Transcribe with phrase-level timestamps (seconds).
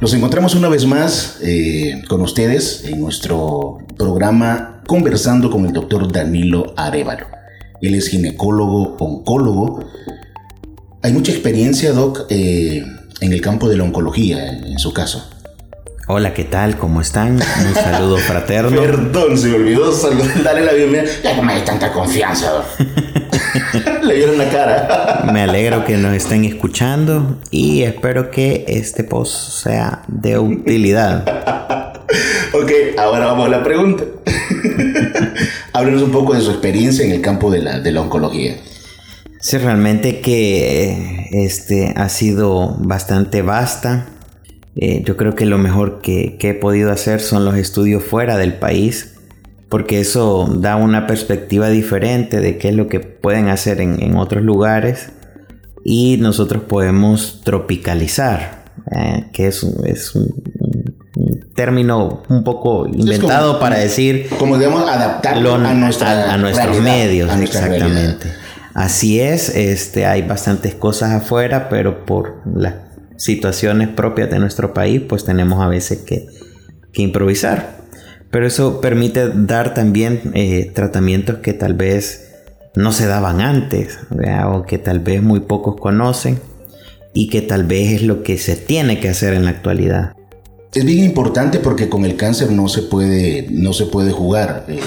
[0.00, 6.10] Nos encontramos una vez más eh, con ustedes en nuestro programa conversando con el doctor
[6.10, 7.26] Danilo Arevalo.
[7.82, 9.84] Él es ginecólogo, oncólogo.
[11.02, 12.82] Hay mucha experiencia, Doc, eh,
[13.20, 15.28] en el campo de la oncología, en su caso.
[16.12, 16.76] Hola, ¿qué tal?
[16.76, 17.34] ¿Cómo están?
[17.34, 18.82] Un saludo fraterno.
[18.82, 19.92] Perdón, se me olvidó
[20.42, 21.08] darle la bienvenida.
[21.22, 22.64] Ya no me hay tanta confianza.
[24.02, 25.22] Le dieron la cara.
[25.32, 31.22] me alegro que nos estén escuchando y espero que este post sea de utilidad.
[32.54, 34.02] ok, ahora vamos a la pregunta.
[35.72, 38.56] Háblenos un poco de su experiencia en el campo de la, de la oncología.
[39.38, 44.06] Sí, realmente que este ha sido bastante vasta
[44.76, 48.54] eh, yo creo que lo mejor que, he podido hacer son los estudios fuera del
[48.54, 49.14] país,
[49.68, 54.42] porque eso da una perspectiva diferente de qué es lo que pueden hacer en, otros
[54.42, 55.10] lugares
[55.84, 60.34] y nosotros podemos tropicalizar, eh, que es, es un,
[61.54, 64.28] término un poco inventado para decir...
[64.38, 68.28] Como debemos adaptarlo a, nuestra a, nuestros medios, exactamente.
[68.72, 72.89] Así es, este, hay bastantes cosas afuera, pero por la
[73.20, 76.26] situaciones propias de nuestro país, pues tenemos a veces que,
[76.94, 77.82] improvisar.
[78.30, 82.28] Pero eso permite dar también eh, tratamientos que tal vez
[82.74, 83.98] no se daban antes,
[84.46, 86.40] o que tal vez muy pocos conocen
[87.12, 90.14] y que tal vez es lo que se tiene que hacer en la actualidad.
[90.72, 94.64] Es bien importante porque con el cáncer no se puede, no se puede jugar.
[94.68, 94.80] Eh,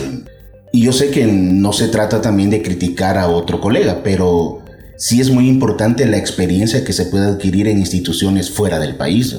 [0.72, 4.62] y yo sé que no se trata también de criticar a otro colega, pero
[4.97, 9.36] sí es muy importante la experiencia que se puede adquirir en instituciones fuera del país.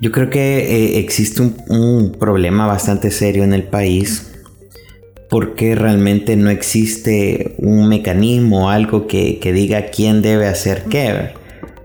[0.00, 4.28] Yo creo que eh, existe un, problema bastante serio en el país
[5.30, 11.30] porque realmente no existe un mecanismo, algo que, diga quién debe hacer qué.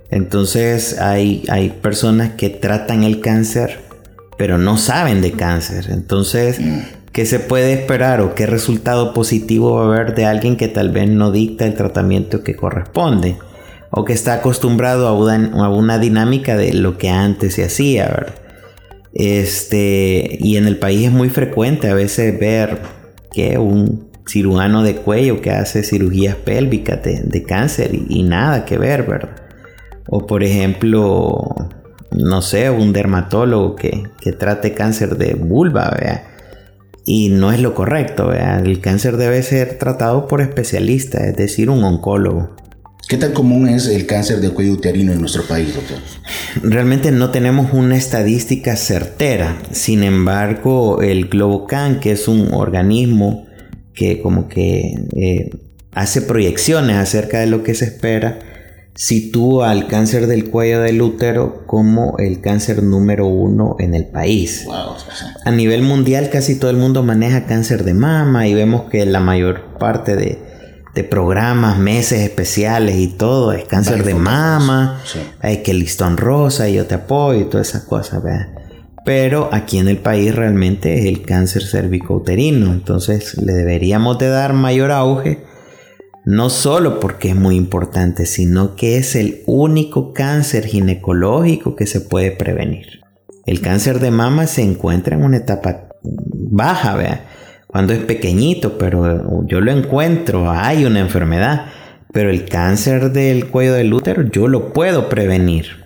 [0.09, 3.87] Entonces hay, hay personas que tratan el cáncer
[4.37, 5.87] pero no saben de cáncer.
[5.89, 6.79] Entonces mm.
[7.17, 10.91] ¿Qué se puede esperar o qué resultado positivo va a haber de alguien que tal
[10.91, 13.37] vez no dicta el tratamiento que corresponde?
[13.89, 18.27] O que está acostumbrado a una, dinámica de lo que antes se hacía,
[19.15, 22.83] Este, y en el país es muy frecuente a veces ver
[23.31, 29.07] que un cirujano de cuello que hace cirugías pélvicas de, cáncer y, nada que ver,
[29.07, 29.37] ¿verdad?
[30.07, 31.47] O por ejemplo,
[32.11, 35.97] no sé, un dermatólogo que, que trate cáncer de vulva.
[37.07, 38.33] Y no es lo correcto.
[38.33, 42.55] El cáncer debe ser tratado por especialistas, es decir, un oncólogo.
[43.07, 45.99] ¿Qué tan común es el cáncer de cuello uterino en nuestro país, doctor?
[46.61, 49.57] Realmente no tenemos una estadística certera.
[49.71, 53.47] Sin embargo, el Globocan, que es un organismo
[53.93, 55.49] que como que eh,
[55.93, 58.39] hace proyecciones acerca de lo que se espera,
[58.97, 64.65] sitúa al cáncer del cuello del útero como el cáncer número uno en el país.
[65.45, 69.19] A nivel mundial casi todo el mundo maneja cáncer de mama y vemos que la
[69.19, 70.47] mayor parte de,
[71.11, 74.99] programas, meses especiales y todo es cáncer de mama,
[75.41, 78.23] hay que listón rosa y yo te apoyo y todas esas cosas,
[79.05, 84.53] Pero aquí en el país realmente es el cáncer cervicouterino, entonces le deberíamos de dar
[84.53, 85.45] mayor auge
[86.27, 92.01] no solo porque es muy importante, sino que es el único cáncer ginecológico que se
[92.01, 92.99] puede prevenir.
[93.45, 97.25] El cáncer de mama se encuentra en una etapa baja, ¿vea?
[97.67, 101.67] cuando es pequeñito, pero yo lo encuentro, hay una enfermedad,
[102.11, 105.85] pero el cáncer del cuello del útero yo lo puedo prevenir.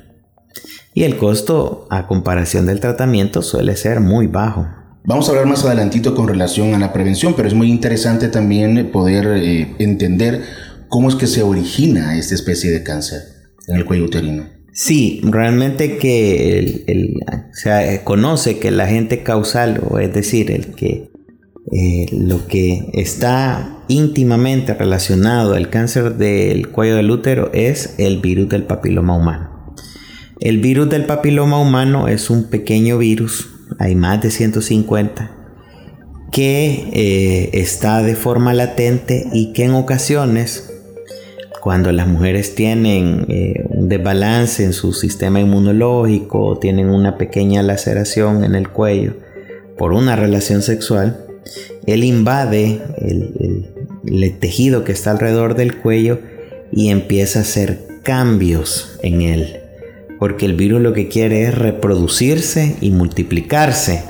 [0.95, 4.67] Y el costo a comparación del tratamiento suele ser muy bajo.
[5.03, 8.91] Vamos a hablar más adelantito con relación a la prevención, pero es muy interesante también
[8.91, 10.43] poder eh, entender
[10.89, 13.21] cómo es que se origina esta especie de cáncer
[13.67, 14.45] en el cuello uterino.
[14.73, 16.85] Sí, realmente que
[17.51, 21.09] se conoce que el agente causal, o es decir, el que
[21.71, 28.49] eh, lo que está íntimamente relacionado al cáncer del cuello del útero es el virus
[28.49, 29.75] del papiloma humano.
[30.39, 35.31] El virus del papiloma humano es un pequeño virus hay más de 150,
[36.31, 40.73] que eh, está de forma latente y que en ocasiones,
[41.61, 48.43] cuando las mujeres tienen eh, un desbalance en su sistema inmunológico tienen una pequeña laceración
[48.43, 49.13] en el cuello
[49.77, 51.25] por una relación sexual,
[51.85, 53.67] él invade el,
[54.05, 56.19] el tejido que está alrededor del cuello
[56.71, 59.61] y empieza a hacer cambios en él
[60.21, 64.03] porque el virus lo que quiere es reproducirse y multiplicarse.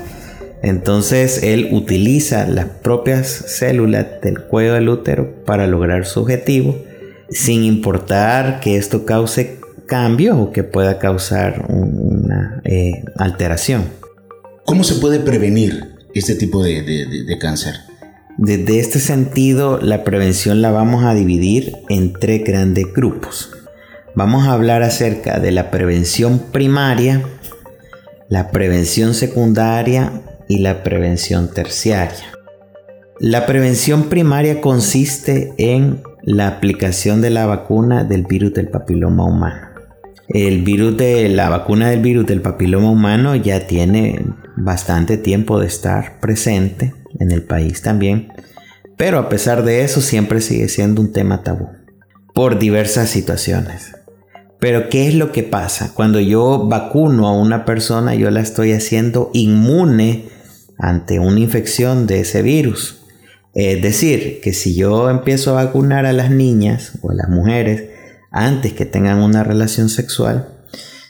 [0.62, 6.76] Entonces él utiliza las propias células del cuello del útero para lograr su objetivo,
[7.30, 13.84] sin importar que esto cause cambios o que pueda causar una eh, alteración.
[14.66, 17.76] ¿Cómo se puede prevenir este tipo de, de cáncer?
[18.36, 23.48] Desde este sentido, la prevención la vamos a dividir en tres grandes grupos.
[24.14, 27.22] Vamos a hablar acerca de la prevención primaria,
[28.28, 32.26] la prevención secundaria y la prevención terciaria.
[33.18, 39.68] La prevención primaria consiste en la aplicación de la vacuna del virus del papiloma humano.
[40.28, 44.26] El virus de la vacuna del virus del papiloma humano ya tiene
[44.58, 48.28] bastante tiempo de estar presente en el país también,
[48.98, 51.68] pero a pesar de eso siempre sigue siendo un tema tabú
[52.34, 54.01] por diversas situaciones.
[54.62, 55.92] Pero ¿qué es lo que pasa?
[55.92, 60.26] Cuando yo vacuno a una persona, yo la estoy haciendo inmune
[60.78, 63.00] ante una infección de ese virus.
[63.54, 67.86] Es decir, que si yo empiezo a vacunar a las niñas o a las mujeres
[68.30, 70.50] antes que tengan una relación sexual,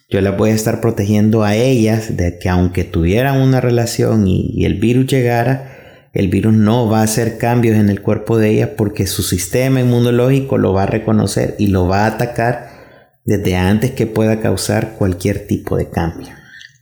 [0.08, 4.64] yo las voy a estar protegiendo a ellas de que aunque tuvieran una relación y,
[4.64, 8.70] el virus llegara, el virus no va a hacer cambios en el cuerpo de ellas
[8.78, 12.71] porque su sistema inmunológico lo va a reconocer y lo va a atacar
[13.24, 16.28] desde antes que pueda causar cualquier tipo de cambio.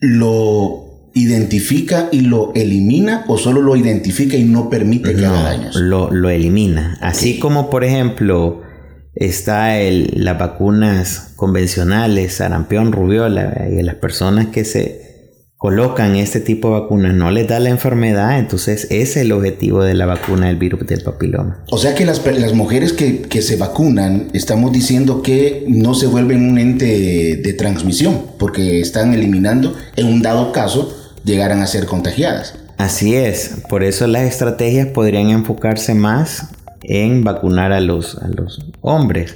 [0.01, 5.77] Lo identifica y lo elimina o solo lo identifica y no permite que haga daños?
[5.77, 6.99] Lo, lo elimina.
[7.01, 8.63] Así como, por ejemplo,
[9.15, 15.10] está el, las vacunas convencionales, sarampión, rubiola, y las personas que se
[15.61, 19.83] colocan este tipo de vacunas no les da la enfermedad, entonces ese es el objetivo
[19.83, 21.59] de la vacuna del virus del papiloma.
[21.69, 26.07] O sea que las, las mujeres que, que, se vacunan, estamos diciendo que no se
[26.07, 31.67] vuelven un ente de, de transmisión, porque están eliminando, en un dado caso, llegaran a
[31.67, 32.55] ser contagiadas.
[32.79, 36.49] Así es, por eso las estrategias podrían enfocarse más
[36.83, 39.35] en vacunar a los, a los hombres,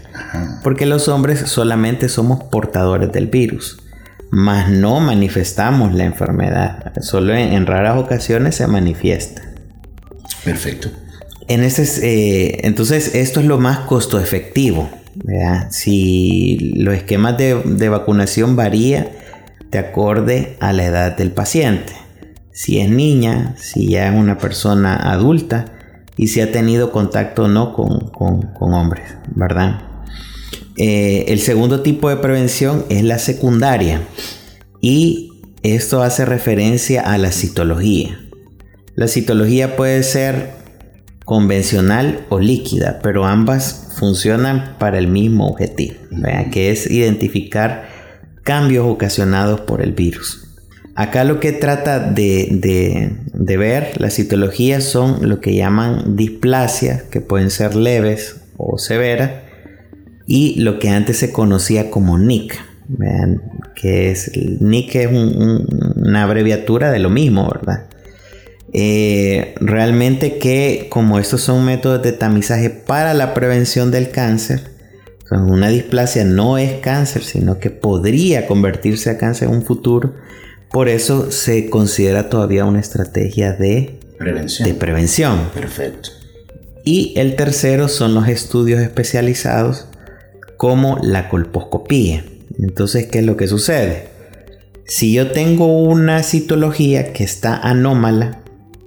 [0.63, 3.84] porque los hombres solamente somos portadores del virus,
[4.35, 9.43] mas no manifestamos la enfermedad, solo en, raras ocasiones se manifiesta.
[10.45, 10.91] Perfecto.
[11.47, 14.91] En ese, eh, entonces, esto es lo más costo efectivo.
[15.71, 19.07] Si los esquemas de, de vacunación varían,
[19.71, 21.93] de acorde a la edad del paciente.
[22.51, 25.67] Si es niña, si ya es una persona adulta
[26.17, 29.83] y si ha tenido contacto o no con, hombres, ¿verdad?
[30.77, 34.03] Eh, el segundo tipo de prevención es la secundaria
[34.81, 35.31] y
[35.63, 38.21] esto hace referencia a la citología.
[38.97, 40.51] La citología puede ser
[41.25, 45.95] convencional o líquida, pero ambas funcionan para el mismo objetivo,
[46.53, 47.89] que es identificar
[48.43, 50.45] cambios ocasionados por el virus.
[50.97, 57.51] Acá lo que trata de, ver la citología son lo que llaman displasias, que pueden
[57.51, 59.33] ser leves o severas,
[60.27, 62.59] y lo que antes se conocía como NIC.
[62.87, 63.43] Vean,
[63.75, 67.87] que es NIC es una abreviatura de lo mismo, ¿verdad?
[68.73, 74.75] Eh, realmente que como estos son métodos de tamizaje para la prevención del cáncer,
[75.31, 80.15] una displasia no es cáncer, sino que podría convertirse a cáncer en un futuro.
[80.71, 84.69] Por eso se considera todavía una estrategia de prevención.
[84.69, 85.51] De prevención.
[85.55, 86.11] Perfecto.
[86.85, 89.87] Y el tercero son los estudios especializados
[90.65, 92.25] como la colposcopía.
[92.59, 94.09] Entonces, ¿qué es lo que sucede?
[94.87, 98.41] Si yo tengo una citología que está anómala,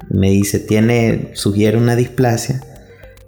[0.10, 2.64] me dice, tiene, sugiere una displasia,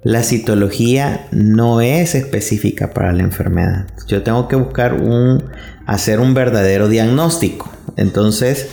[0.02, 3.86] la citología no es específica para la enfermedad.
[4.08, 5.44] Yo tengo que buscar un,
[5.86, 7.72] hacer un verdadero diagnóstico.
[7.98, 8.68] Entonces,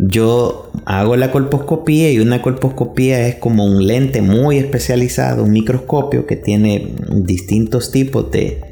[0.00, 6.26] yo hago la colposcopía y una colposcopía es como un lente muy especializado, un microscopio
[6.26, 8.65] que tiene distintos tipos de,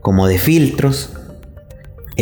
[0.00, 1.10] como de filtros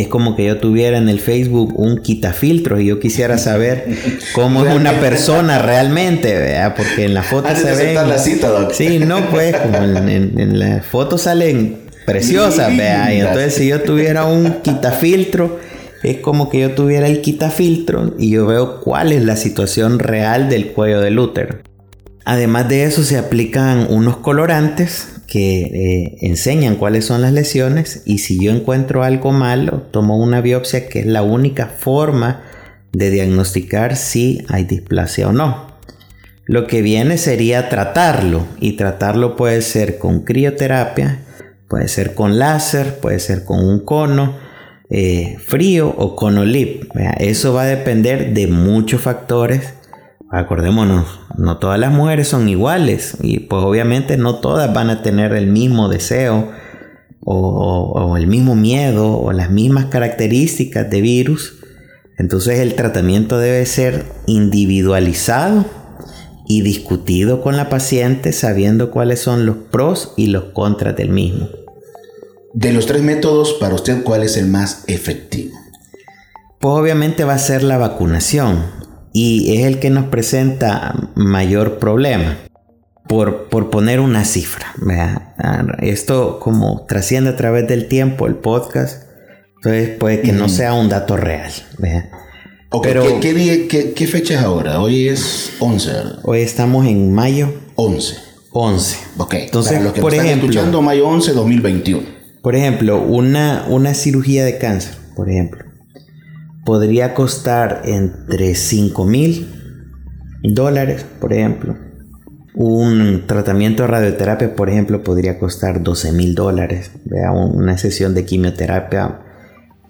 [0.01, 3.85] es como que yo tuviera en el Facebook un quitafiltro y yo quisiera saber
[4.33, 6.75] cómo es una persona realmente, ¿verdad?
[6.75, 7.93] porque en la foto se ve.
[7.93, 13.11] la cita, Sí, no, pues, como en, la foto salen preciosas, ¿verdad?
[13.11, 15.59] Y entonces si yo tuviera un quitafiltro,
[16.01, 20.49] es como que yo tuviera el quitafiltro y yo veo cuál es la situación real
[20.49, 21.59] del cuello del útero.
[22.23, 28.17] Además de eso se aplican unos colorantes que eh, enseñan cuáles son las lesiones y
[28.17, 32.41] si yo encuentro algo malo, tomo una biopsia que es la única forma
[32.91, 35.69] de diagnosticar si hay displasia o no.
[36.45, 41.19] Lo que viene sería tratarlo y tratarlo puede ser con crioterapia,
[41.67, 44.35] puede ser con láser, puede ser con un cono
[44.89, 46.85] eh, frío o con OLIP.
[47.19, 49.75] Eso va a depender de muchos factores
[50.31, 55.33] acordémonos, no todas las mujeres son iguales y pues obviamente no todas van a tener
[55.33, 56.51] el mismo deseo
[57.21, 61.59] o, el mismo miedo o las mismas características de virus,
[62.17, 65.65] entonces el tratamiento debe ser individualizado
[66.47, 71.49] y discutido con la paciente sabiendo cuáles son los pros y los contras del mismo.
[72.53, 75.55] De los tres métodos, para usted, ¿cuál es el más efectivo?
[76.59, 78.78] Pues obviamente va a ser la vacunación
[79.13, 82.37] y es el que nos presenta mayor problema.
[83.07, 84.75] Por, por poner una cifra,
[85.79, 89.03] esto como trasciende a través del tiempo el podcast,
[89.55, 91.51] entonces puede que no sea un dato real.
[92.83, 94.79] Pero, ¿qué, fecha es ahora?
[94.79, 97.51] Hoy es 11, Hoy estamos en mayo.
[97.73, 98.15] 11.
[98.51, 98.97] 11.
[99.17, 99.33] Ok.
[99.33, 102.03] Entonces, los que por están escuchando, mayo 11, 2021.
[102.43, 105.65] Por ejemplo, una, una cirugía de cáncer, por ejemplo,
[106.69, 109.47] podría costar entre 5 mil
[110.43, 111.75] dólares, por ejemplo.
[112.53, 116.91] Un tratamiento de radioterapia, por ejemplo, podría costar 12 mil dólares.
[117.33, 119.19] Una sesión de quimioterapia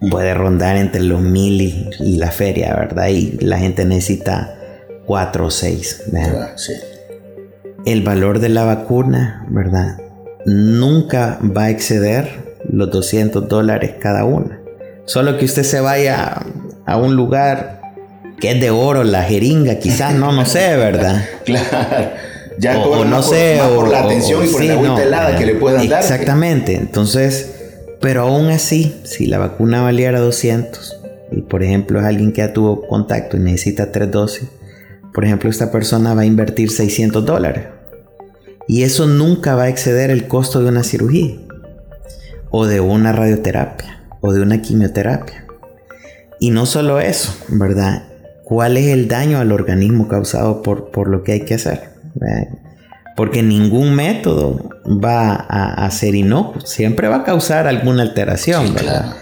[0.09, 1.59] puede rondar entre los mil
[1.99, 3.09] y, la feria, ¿verdad?
[3.09, 4.55] Y la gente necesita
[5.05, 6.53] cuatro o seis, ¿verdad?
[6.55, 6.75] Sí.
[7.85, 9.97] El valor de la vacuna, ¿verdad?
[10.45, 14.61] Nunca va a exceder los 200 dólares cada una.
[15.03, 16.39] Solo que usted se vaya
[16.89, 17.81] a un lugar
[18.39, 21.23] que es de oro, la jeringa, quizás, no, no sé, ¿verdad?
[21.45, 22.11] claro.
[22.57, 25.55] Ya o, no sé, o, por la atención y por la agüita helada que le
[25.55, 26.01] puedan dar.
[26.01, 26.75] Exactamente.
[26.75, 27.55] Entonces,
[28.01, 30.97] pero aún así, si la vacuna valiera 200
[31.31, 34.49] y por ejemplo es alguien que ya tuvo contacto y necesita tres dosis,
[35.13, 37.65] por ejemplo esta persona va a invertir 600 dólares.
[38.67, 41.37] Y eso nunca va a exceder el costo de una cirugía
[42.51, 45.45] o de una radioterapia o de una quimioterapia.
[46.39, 48.03] Y no solo eso, ¿verdad?
[48.43, 51.89] ¿Cuál es el daño al organismo causado por, por lo que hay que hacer?
[53.19, 59.13] porque ningún método va a, ser inocuo, siempre va a causar alguna alteración, ¿verdad?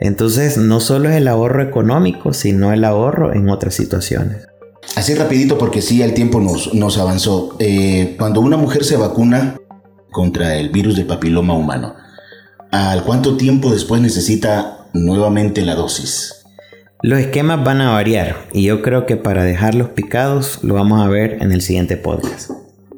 [0.00, 4.48] Entonces, no solo es el ahorro económico, sino el ahorro en otras situaciones.
[4.96, 7.54] Así rapidito, porque sí, el tiempo nos, nos avanzó.
[7.60, 9.56] Eh, cuando una mujer se vacuna
[10.10, 11.94] contra el virus del papiloma humano,
[12.72, 16.45] ¿al cuánto tiempo después necesita nuevamente la dosis?
[17.02, 21.08] Los esquemas van a variar y yo creo que para dejarlos picados lo vamos a
[21.08, 22.50] ver en el siguiente podcast.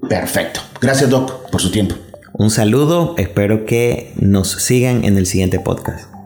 [0.08, 0.60] Perfecto.
[0.80, 1.96] Gracias, Doc, por su tiempo.
[2.32, 6.17] Un saludo, espero que nos sigan en el siguiente podcast.